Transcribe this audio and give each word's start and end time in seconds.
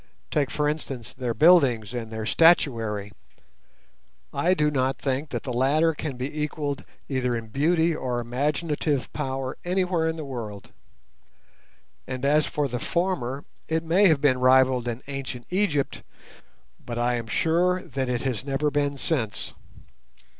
Take 0.31 0.49
for 0.49 0.67
instance 0.67 1.13
their 1.13 1.35
buildings 1.35 1.93
and 1.93 2.09
their 2.09 2.25
statuary. 2.25 3.11
I 4.33 4.55
do 4.55 4.71
not 4.71 4.97
think 4.97 5.29
that 5.29 5.43
the 5.43 5.53
latter 5.53 5.93
can 5.93 6.17
be 6.17 6.41
equalled 6.41 6.83
either 7.07 7.35
in 7.35 7.49
beauty 7.49 7.93
or 7.95 8.19
imaginative 8.19 9.13
power 9.13 9.57
anywhere 9.63 10.07
in 10.07 10.15
the 10.15 10.25
world, 10.25 10.71
and 12.07 12.25
as 12.25 12.47
for 12.47 12.67
the 12.67 12.79
former 12.79 13.45
it 13.67 13.83
may 13.83 14.07
have 14.07 14.21
been 14.21 14.39
rivalled 14.39 14.87
in 14.87 15.03
ancient 15.05 15.45
Egypt, 15.51 16.01
but 16.83 16.97
I 16.97 17.13
am 17.13 17.27
sure 17.27 17.83
that 17.83 18.09
it 18.09 18.23
has 18.23 18.43
never 18.43 18.71
been 18.71 18.97
since. 18.97 19.53